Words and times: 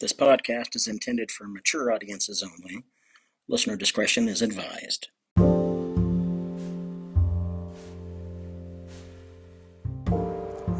This 0.00 0.14
podcast 0.14 0.74
is 0.76 0.86
intended 0.86 1.30
for 1.30 1.46
mature 1.46 1.92
audiences 1.92 2.42
only. 2.42 2.84
Listener 3.48 3.76
discretion 3.76 4.28
is 4.28 4.40
advised. 4.40 5.08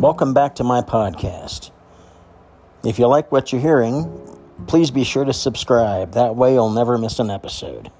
Welcome 0.00 0.32
back 0.32 0.54
to 0.54 0.64
my 0.64 0.80
podcast. 0.80 1.70
If 2.82 2.98
you 2.98 3.08
like 3.08 3.30
what 3.30 3.52
you're 3.52 3.60
hearing, 3.60 4.10
please 4.66 4.90
be 4.90 5.04
sure 5.04 5.26
to 5.26 5.34
subscribe. 5.34 6.12
That 6.12 6.34
way, 6.34 6.54
you'll 6.54 6.70
never 6.70 6.96
miss 6.96 7.18
an 7.18 7.28
episode. 7.28 7.92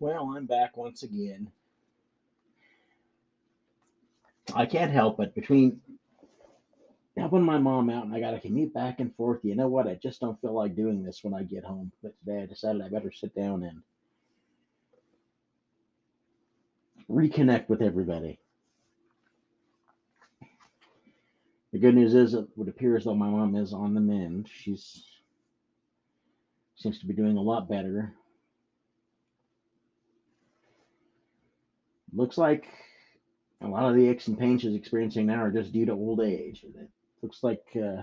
Well, 0.00 0.34
I'm 0.36 0.46
back 0.46 0.76
once 0.76 1.04
again. 1.04 1.52
I 4.56 4.66
can't 4.66 4.90
help 4.90 5.20
it. 5.20 5.36
Between 5.36 5.80
helping 7.18 7.42
my 7.42 7.58
mom 7.58 7.90
out 7.90 8.04
and 8.04 8.14
I 8.14 8.20
got 8.20 8.32
to 8.32 8.40
commute 8.40 8.72
back 8.74 9.00
and 9.00 9.14
forth, 9.16 9.40
you 9.44 9.54
know 9.54 9.68
what? 9.68 9.86
I 9.86 9.94
just 9.94 10.20
don't 10.20 10.40
feel 10.40 10.52
like 10.52 10.76
doing 10.76 11.02
this 11.02 11.22
when 11.22 11.34
I 11.34 11.42
get 11.42 11.64
home. 11.64 11.92
But 12.02 12.14
today 12.18 12.42
I 12.42 12.46
decided 12.46 12.82
I 12.82 12.88
better 12.88 13.12
sit 13.12 13.34
down 13.34 13.62
and 13.62 13.82
reconnect 17.10 17.68
with 17.68 17.82
everybody. 17.82 18.38
The 21.72 21.78
good 21.78 21.94
news 21.94 22.14
is 22.14 22.34
it 22.34 22.46
would 22.56 22.68
appear 22.68 22.96
as 22.96 23.04
though 23.04 23.14
my 23.14 23.28
mom 23.28 23.54
is 23.54 23.72
on 23.72 23.94
the 23.94 24.00
mend. 24.00 24.48
She's 24.50 25.04
seems 26.76 27.00
to 27.00 27.06
be 27.06 27.14
doing 27.14 27.36
a 27.36 27.42
lot 27.42 27.68
better. 27.68 28.14
Looks 32.14 32.38
like 32.38 32.68
a 33.60 33.66
lot 33.66 33.88
of 33.88 33.96
the 33.96 34.08
aches 34.08 34.28
and 34.28 34.38
pains 34.38 34.62
she's 34.62 34.74
experiencing 34.74 35.26
now 35.26 35.42
are 35.42 35.50
just 35.50 35.72
due 35.72 35.86
to 35.86 35.92
old 35.92 36.20
age. 36.20 36.64
Looks 37.22 37.42
like 37.42 37.64
uh, 37.76 38.02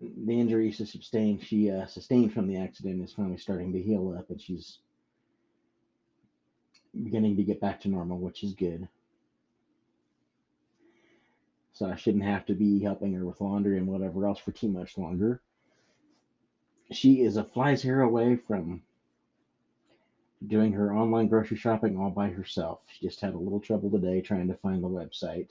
the 0.00 0.40
injury 0.40 0.70
she 0.70 0.84
sustained, 0.84 1.42
she 1.42 1.70
uh, 1.70 1.86
sustained 1.86 2.32
from 2.32 2.46
the 2.46 2.56
accident 2.56 3.02
is 3.02 3.12
finally 3.12 3.38
starting 3.38 3.72
to 3.72 3.82
heal 3.82 4.14
up, 4.18 4.30
and 4.30 4.40
she's 4.40 4.78
beginning 7.02 7.36
to 7.36 7.42
get 7.42 7.60
back 7.60 7.80
to 7.80 7.88
normal, 7.88 8.18
which 8.18 8.42
is 8.42 8.52
good. 8.52 8.88
So 11.72 11.86
I 11.86 11.96
shouldn't 11.96 12.24
have 12.24 12.46
to 12.46 12.54
be 12.54 12.80
helping 12.80 13.12
her 13.14 13.24
with 13.24 13.40
laundry 13.40 13.78
and 13.78 13.88
whatever 13.88 14.26
else 14.26 14.38
for 14.38 14.52
too 14.52 14.68
much 14.68 14.96
longer. 14.96 15.40
She 16.92 17.22
is 17.22 17.36
a 17.36 17.44
fly's 17.44 17.82
hair 17.82 18.02
away 18.02 18.36
from 18.36 18.82
doing 20.46 20.72
her 20.72 20.94
online 20.94 21.26
grocery 21.26 21.56
shopping 21.56 21.98
all 21.98 22.10
by 22.10 22.28
herself. 22.28 22.80
She 22.86 23.06
just 23.06 23.20
had 23.20 23.34
a 23.34 23.38
little 23.38 23.60
trouble 23.60 23.90
today 23.90 24.20
trying 24.20 24.46
to 24.48 24.54
find 24.54 24.84
the 24.84 24.88
website. 24.88 25.48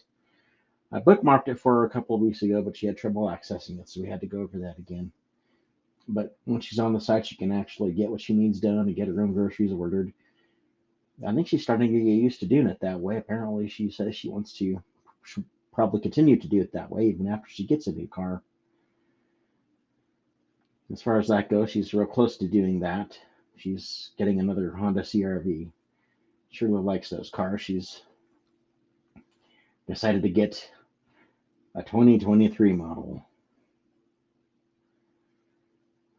I 0.93 0.99
bookmarked 0.99 1.47
it 1.47 1.59
for 1.59 1.73
her 1.73 1.85
a 1.85 1.89
couple 1.89 2.15
of 2.15 2.21
weeks 2.21 2.43
ago, 2.43 2.61
but 2.61 2.77
she 2.77 2.85
had 2.85 2.97
trouble 2.97 3.23
accessing 3.23 3.79
it, 3.79 3.89
so 3.89 3.99
we 3.99 4.07
had 4.07 4.21
to 4.21 4.27
go 4.27 4.41
over 4.41 4.59
that 4.59 4.77
again. 4.77 5.11
But 6.07 6.37
when 6.45 6.61
she's 6.61 6.77
on 6.77 6.93
the 6.93 7.01
site, 7.01 7.25
she 7.25 7.35
can 7.35 7.51
actually 7.51 7.93
get 7.93 8.11
what 8.11 8.21
she 8.21 8.33
needs 8.33 8.59
done 8.59 8.77
and 8.77 8.95
get 8.95 9.07
her 9.07 9.21
own 9.21 9.33
groceries 9.33 9.71
ordered. 9.71 10.13
I 11.25 11.33
think 11.33 11.47
she's 11.47 11.63
starting 11.63 11.91
to 11.91 11.99
get 11.99 12.11
used 12.11 12.39
to 12.41 12.45
doing 12.45 12.67
it 12.67 12.79
that 12.81 12.99
way. 12.99 13.17
Apparently, 13.17 13.67
she 13.67 13.89
says 13.89 14.15
she 14.15 14.29
wants 14.29 14.53
to 14.59 14.83
probably 15.71 15.99
continue 16.01 16.37
to 16.39 16.47
do 16.47 16.61
it 16.61 16.71
that 16.73 16.91
way 16.91 17.07
even 17.07 17.27
after 17.27 17.49
she 17.49 17.65
gets 17.65 17.87
a 17.87 17.91
new 17.91 18.07
car. 18.07 18.43
As 20.91 21.01
far 21.01 21.17
as 21.17 21.29
that 21.29 21.49
goes, 21.49 21.71
she's 21.71 21.93
real 21.93 22.05
close 22.05 22.37
to 22.37 22.47
doing 22.47 22.81
that. 22.81 23.17
She's 23.55 24.11
getting 24.17 24.39
another 24.39 24.71
Honda 24.71 25.01
CRV. 25.01 25.71
Shirley 26.51 26.81
likes 26.81 27.09
those 27.09 27.31
cars. 27.31 27.61
She's 27.61 28.03
decided 29.87 30.21
to 30.21 30.29
get 30.29 30.69
a 31.75 31.83
2023 31.83 32.73
model. 32.73 33.25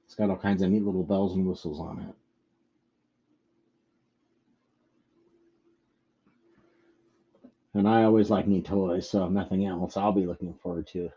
It's 0.04 0.14
got 0.14 0.30
all 0.30 0.36
kinds 0.36 0.62
of 0.62 0.70
neat 0.70 0.84
little 0.84 1.04
bells 1.04 1.34
and 1.34 1.46
whistles 1.46 1.80
on 1.80 2.00
it. 2.00 2.14
And 7.74 7.88
I 7.88 8.04
always 8.04 8.30
like 8.30 8.46
neat 8.46 8.66
toys, 8.66 9.08
so 9.08 9.24
if 9.24 9.32
nothing 9.32 9.66
else, 9.66 9.96
I'll 9.96 10.12
be 10.12 10.26
looking 10.26 10.54
forward 10.54 10.86
to 10.88 11.10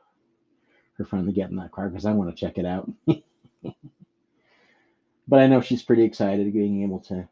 her 0.98 1.06
finally 1.06 1.34
getting 1.34 1.58
that 1.58 1.72
car 1.72 1.90
because 1.90 2.06
I 2.06 2.14
want 2.14 2.32
to 2.32 2.36
check 2.36 2.58
it 2.58 2.66
out. 2.66 2.92
but 5.28 5.40
I 5.40 5.46
know 5.46 5.62
she's 5.62 5.84
pretty 5.84 6.04
excited 6.04 6.52
being 6.52 6.82
able 6.82 7.00
to 7.02 7.28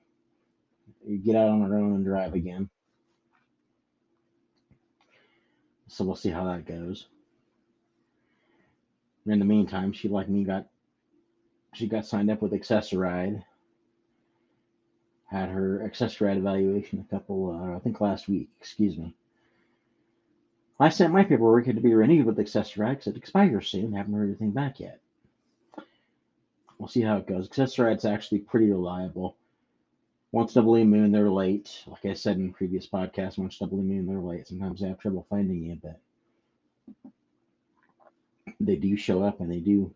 get 1.23 1.35
out 1.35 1.49
on 1.49 1.61
her 1.61 1.77
own 1.77 1.95
and 1.95 2.05
drive 2.05 2.35
again. 2.35 2.69
So 5.87 6.03
we'll 6.03 6.15
see 6.15 6.29
how 6.29 6.45
that 6.45 6.65
goes. 6.65 7.07
In 9.25 9.39
the 9.39 9.45
meantime, 9.45 9.91
she 9.93 10.07
like 10.07 10.29
me 10.29 10.43
got 10.43 10.67
she 11.73 11.87
got 11.87 12.05
signed 12.05 12.31
up 12.31 12.41
with 12.41 12.53
Access-a-Ride. 12.53 13.43
Had 15.27 15.49
her 15.49 15.83
Access-a-Ride 15.83 16.37
evaluation 16.37 16.99
a 16.99 17.11
couple, 17.11 17.49
uh, 17.51 17.75
I 17.75 17.79
think 17.79 17.99
last 17.99 18.29
week. 18.29 18.49
Excuse 18.59 18.97
me. 18.97 19.13
I 20.79 20.89
sent 20.89 21.11
my 21.11 21.23
paperwork 21.23 21.67
in 21.67 21.75
to 21.75 21.81
be 21.81 21.93
renewed 21.93 22.25
with 22.25 22.39
Access-a-Ride 22.39 22.99
because 22.99 23.07
it 23.07 23.17
expires 23.17 23.67
soon. 23.67 23.91
Haven't 23.91 24.13
heard 24.13 24.29
anything 24.29 24.51
back 24.51 24.79
yet 24.79 25.01
we'll 26.77 26.87
see 26.87 27.01
how 27.01 27.17
it 27.17 27.27
goes. 27.27 27.45
Access-a-Ride's 27.47 28.05
actually 28.05 28.39
pretty 28.39 28.69
reliable. 28.69 29.35
Once 30.31 30.53
double 30.53 30.83
moon, 30.83 31.11
they're 31.11 31.31
late. 31.31 31.83
Like 31.87 32.05
I 32.05 32.13
said 32.13 32.37
in 32.37 32.51
previous 32.51 32.87
podcasts, 32.87 33.37
once 33.37 33.57
double 33.57 33.77
moon, 33.77 34.05
they're 34.05 34.19
late. 34.19 34.47
Sometimes 34.47 34.81
they 34.81 34.87
have 34.87 34.99
trouble 34.99 35.25
finding 35.29 35.63
you, 35.63 35.79
but 35.81 35.99
they 38.59 38.75
do 38.75 38.97
show 38.97 39.23
up 39.23 39.39
and 39.39 39.51
they 39.51 39.59
do 39.59 39.93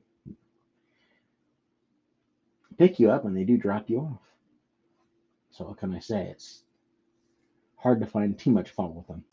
pick 2.78 3.00
you 3.00 3.12
up 3.12 3.26
and 3.26 3.36
they 3.36 3.44
do 3.44 3.58
drop 3.58 3.90
you 3.90 4.00
off. 4.00 4.22
So 5.52 5.66
what 5.66 5.78
can 5.78 5.94
I 5.94 6.00
say? 6.00 6.30
It's 6.32 6.64
hard 7.76 8.00
to 8.00 8.08
find 8.08 8.38
too 8.38 8.52
much 8.52 8.70
fault 8.70 8.96
with 8.96 9.08
them. 9.08 9.24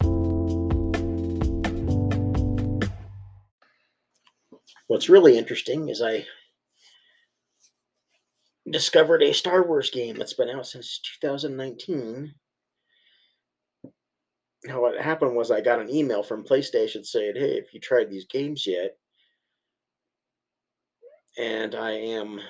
What's 4.88 5.08
really 5.08 5.36
interesting 5.36 5.88
is 5.88 6.02
I 6.02 6.26
discovered 8.71 9.22
a 9.22 9.32
Star 9.32 9.66
Wars 9.66 9.91
game 9.91 10.16
that's 10.16 10.34
been 10.34 10.50
out 10.50 10.66
since 10.66 11.00
2019. 11.21 12.34
Now, 14.65 14.81
what 14.81 15.00
happened 15.00 15.37
was 15.37 15.50
I 15.50 15.60
got 15.60 15.81
an 15.81 15.91
email 15.91 16.22
from 16.22 16.44
PlayStation 16.44 17.05
saying, 17.05 17.37
"Hey, 17.37 17.59
if 17.59 17.72
you 17.72 17.81
tried 17.81 18.10
these 18.10 18.26
games 18.26 18.66
yet?" 18.66 18.99
And 21.38 21.75
I 21.75 21.93
am 21.93 22.41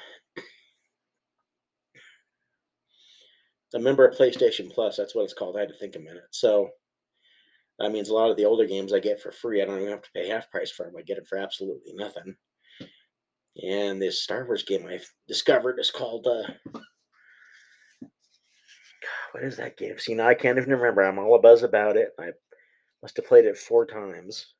a 3.74 3.78
member 3.78 4.06
of 4.06 4.16
PlayStation 4.16 4.72
Plus. 4.72 4.96
That's 4.96 5.14
what 5.14 5.24
it's 5.24 5.34
called. 5.34 5.56
I 5.56 5.60
had 5.60 5.68
to 5.68 5.74
think 5.74 5.96
a 5.96 5.98
minute. 5.98 6.28
So 6.30 6.70
that 7.78 7.92
means 7.92 8.08
a 8.08 8.14
lot 8.14 8.30
of 8.30 8.36
the 8.36 8.46
older 8.46 8.64
games 8.64 8.92
I 8.92 9.00
get 9.00 9.20
for 9.20 9.32
free. 9.32 9.60
I 9.60 9.66
don't 9.66 9.78
even 9.78 9.90
have 9.90 10.02
to 10.02 10.10
pay 10.14 10.28
half 10.28 10.50
price 10.50 10.70
for 10.70 10.86
them. 10.86 10.96
I 10.96 11.02
get 11.02 11.18
it 11.18 11.26
for 11.26 11.36
absolutely 11.36 11.92
nothing. 11.94 12.36
And 13.62 14.00
this 14.00 14.22
Star 14.22 14.44
Wars 14.44 14.62
game 14.62 14.86
I've 14.86 15.10
discovered 15.26 15.78
is 15.78 15.90
called 15.90 16.26
uh, 16.26 16.42
what 19.32 19.42
is 19.42 19.56
that 19.56 19.76
game? 19.78 19.98
See, 19.98 20.14
now 20.14 20.28
I 20.28 20.34
can't 20.34 20.58
even 20.58 20.70
remember. 20.70 21.02
I'm 21.02 21.18
all 21.18 21.34
a 21.34 21.38
buzz 21.38 21.62
about 21.62 21.96
it. 21.96 22.10
I 22.18 22.30
must 23.02 23.16
have 23.16 23.26
played 23.26 23.44
it 23.46 23.56
four 23.56 23.86
times. 23.86 24.46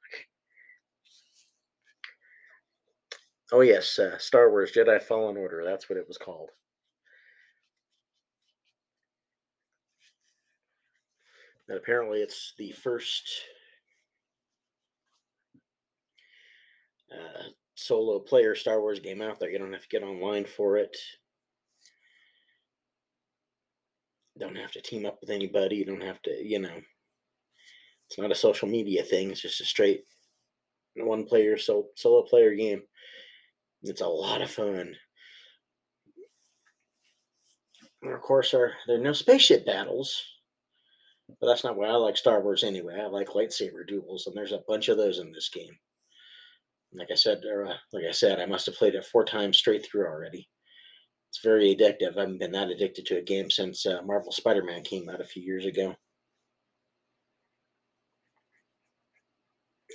Oh 3.53 3.61
yes, 3.61 4.01
uh, 4.01 4.19
Star 4.19 4.51
Wars 4.51 4.73
Jedi 4.73 5.01
Fallen 5.01 5.37
Order. 5.37 5.63
That's 5.65 5.89
what 5.89 5.97
it 5.97 6.09
was 6.09 6.19
called. 6.19 6.51
And 11.69 11.79
apparently, 11.79 12.23
it's 12.23 12.55
the 12.59 12.73
first 12.73 13.23
uh, 17.13 17.43
solo 17.77 18.19
player 18.19 18.55
Star 18.55 18.81
Wars 18.81 18.99
game 18.99 19.23
out 19.23 19.39
there. 19.39 19.51
You 19.51 19.59
don't 19.59 19.73
have 19.73 19.83
to 19.83 19.89
get 19.89 20.03
online 20.03 20.45
for 20.45 20.77
it. 20.79 20.97
Don't 24.39 24.57
have 24.57 24.73
to 24.73 24.81
team 24.81 25.07
up 25.07 25.19
with 25.21 25.31
anybody. 25.31 25.77
You 25.77 25.85
don't 25.85 26.03
have 26.03 26.21
to, 26.23 26.31
you 26.45 26.59
know. 26.59 26.81
It's 28.09 28.19
not 28.19 28.33
a 28.33 28.35
social 28.35 28.69
media 28.69 29.03
thing. 29.03 29.31
It's 29.31 29.41
just 29.41 29.61
a 29.61 29.65
straight 29.65 30.05
one 30.97 31.25
player 31.25 31.57
so, 31.57 31.89
solo 31.95 32.23
player 32.23 32.55
game. 32.55 32.83
It's 33.83 34.01
a 34.01 34.07
lot 34.07 34.43
of 34.43 34.51
fun. 34.51 34.95
And 38.03 38.13
of 38.13 38.21
course, 38.21 38.55
are 38.55 38.73
there 38.87 38.97
are 38.97 39.03
no 39.03 39.13
spaceship 39.13 39.67
battles, 39.67 40.23
but 41.41 41.47
that's 41.47 41.65
not 41.65 41.77
why 41.77 41.87
I 41.89 41.95
like 41.95 42.17
Star 42.17 42.41
Wars 42.41 42.63
anyway. 42.63 43.01
I 43.01 43.07
like 43.07 43.29
lightsaber 43.29 43.87
duels, 43.87 44.27
and 44.27 44.37
there's 44.37 44.53
a 44.53 44.63
bunch 44.69 44.89
of 44.89 44.97
those 44.97 45.19
in 45.19 45.33
this 45.33 45.49
game 45.49 45.77
like 46.93 47.11
I 47.11 47.15
said, 47.15 47.43
or 47.45 47.67
uh, 47.67 47.75
like 47.93 48.05
I 48.09 48.13
said, 48.13 48.41
I 48.41 48.47
must 48.47 48.67
have 48.67 48.77
played 48.77 48.95
it 48.95 49.05
four 49.05 49.25
times 49.25 49.59
straight 49.59 49.85
through 49.85 50.07
already. 50.07 50.49
It's 51.31 51.41
very 51.43 51.75
addictive. 51.75 52.17
I 52.17 52.21
haven't 52.21 52.39
been 52.39 52.53
that 52.53 52.71
addicted 52.71 53.07
to 53.07 53.19
a 53.19 53.23
game 53.23 53.51
since 53.51 53.85
uh, 53.85 54.01
Marvel 54.05 54.33
Spider-Man 54.33 54.83
came 54.83 55.09
out 55.09 55.21
a 55.21 55.25
few 55.25 55.43
years 55.43 55.67
ago. 55.67 55.95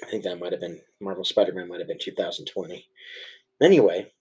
I 0.03 0.09
think 0.09 0.23
that 0.23 0.39
might 0.39 0.51
have 0.51 0.61
been 0.61 0.81
Marvel 0.99 1.23
Spider 1.23 1.53
Man, 1.53 1.67
might 1.67 1.79
have 1.79 1.87
been 1.87 1.99
2020. 1.99 2.87
Anyway, 3.61 4.11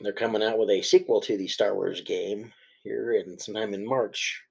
they're 0.00 0.12
coming 0.12 0.42
out 0.42 0.58
with 0.58 0.70
a 0.70 0.82
sequel 0.82 1.20
to 1.22 1.36
the 1.36 1.48
Star 1.48 1.74
Wars 1.74 2.00
game 2.02 2.52
here 2.82 3.12
in 3.12 3.38
sometime 3.38 3.74
in 3.74 3.86
March 3.86 4.42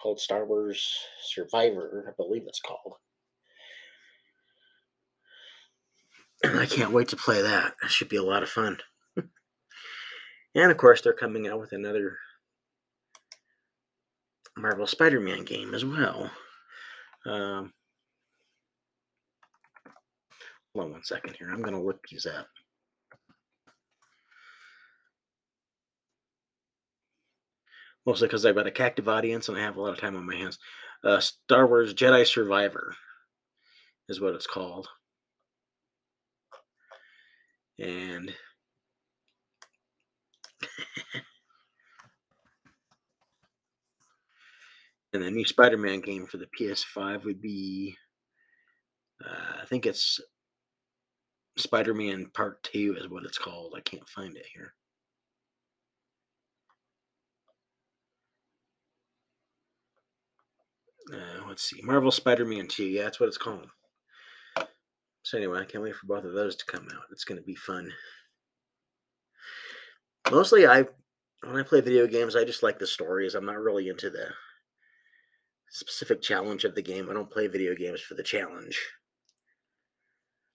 called 0.00 0.20
Star 0.20 0.44
Wars 0.44 0.96
Survivor, 1.22 2.06
I 2.08 2.12
believe 2.16 2.44
it's 2.46 2.60
called. 2.60 2.94
And 6.42 6.58
I 6.58 6.66
can't 6.66 6.92
wait 6.92 7.08
to 7.08 7.16
play 7.16 7.42
that. 7.42 7.74
It 7.82 7.90
should 7.90 8.08
be 8.08 8.16
a 8.16 8.22
lot 8.22 8.42
of 8.42 8.48
fun. 8.48 8.78
and 10.54 10.70
of 10.70 10.76
course, 10.76 11.00
they're 11.00 11.12
coming 11.12 11.48
out 11.48 11.58
with 11.58 11.72
another 11.72 12.18
Marvel 14.56 14.86
Spider 14.86 15.20
Man 15.20 15.44
game 15.44 15.74
as 15.74 15.84
well. 15.84 16.30
Um, 17.26 17.72
hold 20.74 20.86
on 20.86 20.92
one 20.92 21.04
second 21.04 21.36
here. 21.38 21.50
I'm 21.50 21.62
going 21.62 21.74
to 21.74 21.80
look 21.80 22.00
these 22.10 22.26
up. 22.26 22.46
Mostly 28.06 28.28
because 28.28 28.46
I've 28.46 28.54
got 28.54 28.68
a 28.68 28.70
captive 28.70 29.08
audience 29.08 29.48
and 29.48 29.58
I 29.58 29.62
have 29.62 29.76
a 29.76 29.80
lot 29.80 29.92
of 29.92 29.98
time 29.98 30.16
on 30.16 30.26
my 30.26 30.36
hands. 30.36 30.58
Uh, 31.02 31.18
Star 31.18 31.66
Wars 31.66 31.92
Jedi 31.92 32.24
Survivor 32.24 32.94
is 34.08 34.20
what 34.20 34.34
it's 34.34 34.46
called. 34.46 34.86
And 37.78 38.32
and 45.12 45.22
the 45.22 45.30
new 45.30 45.44
Spider-Man 45.44 46.00
game 46.00 46.26
for 46.26 46.38
the 46.38 46.48
PS5 46.58 47.24
would 47.24 47.42
be, 47.42 47.96
uh, 49.24 49.60
I 49.62 49.66
think 49.66 49.84
it's 49.86 50.20
Spider-Man 51.58 52.30
Part 52.34 52.62
Two 52.62 52.96
is 52.98 53.08
what 53.08 53.24
it's 53.24 53.38
called. 53.38 53.74
I 53.76 53.80
can't 53.80 54.08
find 54.08 54.36
it 54.36 54.46
here. 54.54 54.74
Uh, 61.12 61.46
let's 61.48 61.62
see, 61.62 61.80
Marvel 61.82 62.10
Spider-Man 62.10 62.68
Two. 62.68 62.84
Yeah, 62.84 63.04
that's 63.04 63.20
what 63.20 63.28
it's 63.28 63.38
called. 63.38 63.68
So 65.26 65.36
anyway, 65.36 65.58
I 65.58 65.64
can't 65.64 65.82
wait 65.82 65.96
for 65.96 66.06
both 66.06 66.22
of 66.22 66.34
those 66.34 66.54
to 66.54 66.64
come 66.66 66.86
out. 66.94 67.02
It's 67.10 67.24
going 67.24 67.40
to 67.40 67.44
be 67.44 67.56
fun. 67.56 67.90
Mostly, 70.30 70.68
I 70.68 70.84
when 71.42 71.56
I 71.56 71.64
play 71.64 71.80
video 71.80 72.06
games, 72.06 72.36
I 72.36 72.44
just 72.44 72.62
like 72.62 72.78
the 72.78 72.86
stories. 72.86 73.34
I'm 73.34 73.44
not 73.44 73.58
really 73.58 73.88
into 73.88 74.08
the 74.08 74.28
specific 75.68 76.22
challenge 76.22 76.62
of 76.62 76.76
the 76.76 76.82
game. 76.82 77.10
I 77.10 77.12
don't 77.12 77.28
play 77.28 77.48
video 77.48 77.74
games 77.74 78.00
for 78.00 78.14
the 78.14 78.22
challenge. 78.22 78.80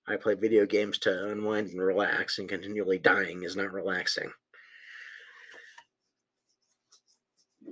I 0.08 0.16
play 0.16 0.36
video 0.36 0.66
games 0.66 0.98
to 1.00 1.28
unwind 1.28 1.72
and 1.72 1.82
relax, 1.82 2.40
and 2.40 2.48
continually 2.48 2.98
dying 2.98 3.44
is 3.44 3.58
not 3.58 3.74
relaxing. 3.74 4.32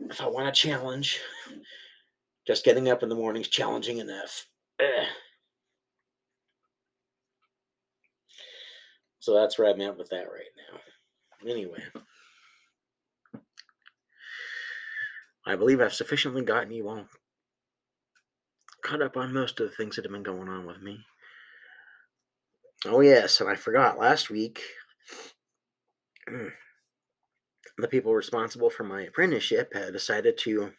If 0.09 0.19
I 0.19 0.27
want 0.27 0.49
a 0.49 0.51
challenge, 0.51 1.21
just 2.45 2.65
getting 2.65 2.89
up 2.89 3.03
in 3.03 3.07
the 3.07 3.15
morning 3.15 3.41
is 3.41 3.47
challenging 3.47 3.99
enough. 3.99 4.47
Ugh. 4.81 5.07
So 9.29 9.35
that's 9.35 9.59
where 9.59 9.69
I'm 9.69 9.79
at 9.81 9.95
with 9.95 10.09
that 10.09 10.25
right 10.31 10.49
now. 10.73 10.79
Anyway, 11.47 11.83
I 15.45 15.55
believe 15.55 15.79
I've 15.79 15.93
sufficiently 15.93 16.41
gotten 16.41 16.71
you 16.71 16.89
all 16.89 17.05
caught 18.83 19.03
up 19.03 19.17
on 19.17 19.31
most 19.31 19.59
of 19.59 19.69
the 19.69 19.75
things 19.75 19.95
that 19.95 20.05
have 20.05 20.11
been 20.11 20.23
going 20.23 20.49
on 20.49 20.65
with 20.65 20.81
me. 20.81 21.05
Oh, 22.87 23.01
yes, 23.01 23.39
and 23.39 23.47
I 23.47 23.55
forgot 23.55 23.99
last 23.99 24.31
week 24.31 24.63
the 26.25 27.87
people 27.87 28.15
responsible 28.15 28.71
for 28.71 28.83
my 28.83 29.03
apprenticeship 29.03 29.75
had 29.75 29.93
decided 29.93 30.39
to 30.39 30.71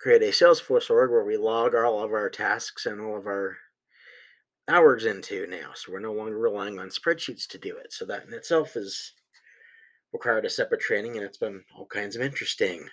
create 0.00 0.22
a 0.22 0.32
Salesforce 0.32 0.90
org 0.90 1.12
where 1.12 1.24
we 1.24 1.36
log 1.36 1.76
all 1.76 2.02
of 2.02 2.10
our 2.10 2.28
tasks 2.28 2.84
and 2.84 3.00
all 3.00 3.16
of 3.16 3.28
our 3.28 3.58
hours 4.68 5.04
into 5.04 5.46
now. 5.46 5.70
So 5.74 5.92
we're 5.92 6.00
no 6.00 6.12
longer 6.12 6.38
relying 6.38 6.78
on 6.78 6.88
spreadsheets 6.88 7.46
to 7.48 7.58
do 7.58 7.76
it. 7.76 7.92
So 7.92 8.04
that 8.06 8.26
in 8.26 8.32
itself 8.32 8.76
is 8.76 9.12
required 10.12 10.44
a 10.44 10.50
separate 10.50 10.80
training, 10.80 11.16
and 11.16 11.24
it's 11.24 11.38
been 11.38 11.64
all 11.76 11.86
kinds 11.86 12.16
of 12.16 12.22
interesting. 12.22 12.88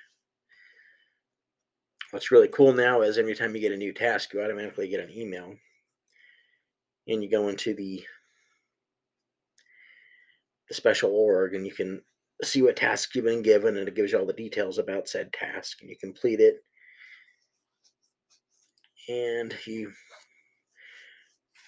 What's 2.11 2.31
really 2.31 2.49
cool 2.49 2.73
now 2.73 3.01
is 3.01 3.17
every 3.17 3.35
time 3.35 3.55
you 3.55 3.61
get 3.61 3.71
a 3.71 3.77
new 3.77 3.93
task, 3.93 4.33
you 4.33 4.41
automatically 4.41 4.89
get 4.89 4.99
an 4.99 5.11
email. 5.11 5.55
And 7.07 7.23
you 7.23 7.29
go 7.29 7.47
into 7.47 7.73
the 7.73 8.03
the 10.67 10.75
special 10.75 11.11
org 11.11 11.53
and 11.53 11.65
you 11.65 11.73
can 11.73 12.01
see 12.43 12.61
what 12.61 12.77
task 12.77 13.13
you've 13.13 13.25
been 13.25 13.41
given 13.41 13.75
and 13.75 13.89
it 13.89 13.95
gives 13.95 14.13
you 14.13 14.17
all 14.17 14.25
the 14.25 14.31
details 14.31 14.77
about 14.77 15.09
said 15.09 15.33
task 15.33 15.79
and 15.81 15.89
you 15.89 15.97
complete 15.97 16.39
it 16.39 16.63
and 19.09 19.53
you 19.65 19.91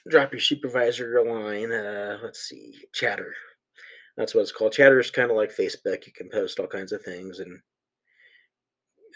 drop 0.09 0.31
your 0.31 0.41
supervisor 0.41 1.17
a 1.17 1.33
line. 1.33 1.71
Uh, 1.71 2.17
let's 2.21 2.41
see, 2.47 2.75
chatter. 2.93 3.33
That's 4.17 4.35
what 4.35 4.41
it's 4.41 4.51
called. 4.51 4.73
Chatter 4.73 4.99
is 4.99 5.11
kind 5.11 5.31
of 5.31 5.37
like 5.37 5.55
Facebook. 5.55 6.05
You 6.05 6.13
can 6.13 6.29
post 6.29 6.59
all 6.59 6.67
kinds 6.67 6.91
of 6.91 7.01
things, 7.01 7.39
and 7.39 7.59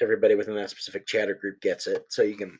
everybody 0.01 0.35
within 0.35 0.55
that 0.55 0.69
specific 0.69 1.05
chatter 1.05 1.35
group 1.35 1.61
gets 1.61 1.87
it. 1.87 2.05
So 2.09 2.23
you 2.23 2.35
can 2.35 2.57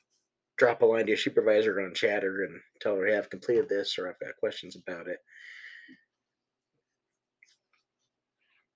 drop 0.58 0.82
a 0.82 0.86
line 0.86 1.06
to 1.06 1.10
your 1.10 1.18
supervisor 1.18 1.82
on 1.82 1.94
chatter 1.94 2.44
and 2.44 2.60
tell 2.82 2.96
her, 2.96 3.08
hey, 3.08 3.18
I've 3.18 3.30
completed 3.30 3.70
this, 3.70 3.98
or 3.98 4.08
I've 4.08 4.20
got 4.20 4.36
questions 4.40 4.76
about 4.76 5.08
it. 5.08 5.20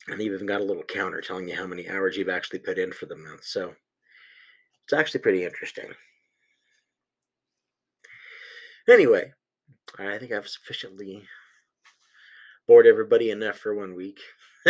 And 0.07 0.19
you've 0.21 0.33
even 0.33 0.48
got 0.48 0.62
a 0.62 0.65
little 0.65 0.83
counter 0.83 1.21
telling 1.21 1.48
you 1.48 1.56
how 1.56 1.68
many 1.68 1.88
hours 1.89 2.18
you've 2.18 2.30
actually 2.30 2.59
put 2.59 2.80
in 2.80 2.92
for 2.92 3.06
the 3.06 3.15
month. 3.15 3.44
So 3.44 3.74
it's 4.83 4.94
actually 4.94 5.21
pretty 5.21 5.44
interesting. 5.44 5.92
Anyway, 8.89 9.31
I 10.00 10.18
think 10.18 10.31
I've 10.31 10.47
sufficiently 10.47 11.23
bored 12.68 12.88
everybody 12.88 13.29
enough 13.29 13.57
for 13.57 13.75
one 13.75 13.95
week. 13.95 14.19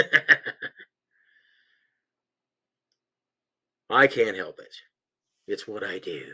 I 3.89 4.07
can't 4.07 4.37
help 4.37 4.59
it. 4.59 4.73
It's 5.47 5.67
what 5.67 5.83
I 5.83 5.99
do. 5.99 6.33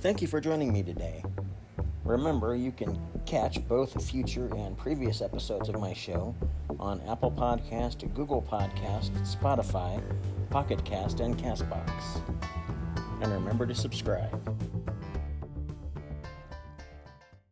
Thank 0.00 0.20
you 0.22 0.28
for 0.28 0.40
joining 0.40 0.72
me 0.72 0.82
today. 0.82 1.22
Remember, 2.04 2.54
you 2.54 2.70
can 2.70 2.96
catch 3.24 3.66
both 3.66 4.00
future 4.08 4.48
and 4.54 4.78
previous 4.78 5.20
episodes 5.20 5.68
of 5.68 5.80
my 5.80 5.92
show 5.92 6.34
on 6.78 7.00
Apple 7.08 7.32
Podcast, 7.32 8.12
Google 8.14 8.42
Podcast, 8.42 9.10
Spotify, 9.26 10.00
Pocket 10.50 10.84
Cast, 10.84 11.18
and 11.18 11.36
Castbox. 11.36 12.22
And 13.20 13.32
remember 13.32 13.66
to 13.66 13.74
subscribe. 13.74 14.30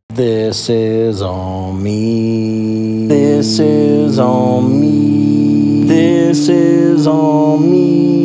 This 0.09 0.69
is 0.69 1.21
on 1.21 1.83
me. 1.83 3.07
This 3.07 3.59
is 3.59 4.17
on 4.19 4.79
me. 4.79 5.85
This 5.87 6.47
is 6.47 6.47
on 6.47 6.47
me. 6.47 6.47
This 6.47 6.49
is 6.49 7.07
on 7.07 7.71
me. 7.71 8.24